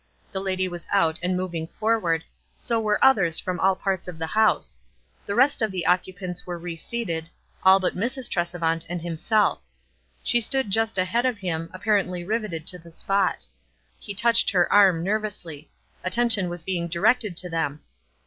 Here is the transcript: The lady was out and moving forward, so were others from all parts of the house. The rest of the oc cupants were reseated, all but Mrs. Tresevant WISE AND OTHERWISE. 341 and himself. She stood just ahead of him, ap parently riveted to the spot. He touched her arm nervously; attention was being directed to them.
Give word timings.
The 0.31 0.39
lady 0.41 0.67
was 0.67 0.87
out 0.91 1.19
and 1.21 1.37
moving 1.37 1.67
forward, 1.67 2.23
so 2.55 2.79
were 2.79 2.97
others 3.05 3.37
from 3.37 3.59
all 3.59 3.75
parts 3.75 4.07
of 4.07 4.17
the 4.17 4.25
house. 4.25 4.81
The 5.27 5.35
rest 5.35 5.61
of 5.61 5.69
the 5.71 5.85
oc 5.85 6.05
cupants 6.05 6.43
were 6.43 6.57
reseated, 6.57 7.29
all 7.61 7.79
but 7.79 7.95
Mrs. 7.95 8.27
Tresevant 8.27 8.81
WISE 8.81 8.85
AND 8.89 8.99
OTHERWISE. 9.01 9.27
341 9.27 9.61
and 9.61 9.61
himself. 9.61 9.61
She 10.23 10.41
stood 10.41 10.71
just 10.71 10.97
ahead 10.97 11.27
of 11.27 11.37
him, 11.37 11.69
ap 11.71 11.83
parently 11.83 12.27
riveted 12.27 12.65
to 12.65 12.79
the 12.79 12.89
spot. 12.89 13.45
He 13.99 14.15
touched 14.15 14.49
her 14.49 14.73
arm 14.73 15.03
nervously; 15.03 15.69
attention 16.03 16.49
was 16.49 16.63
being 16.63 16.87
directed 16.87 17.37
to 17.37 17.47
them. 17.51 17.81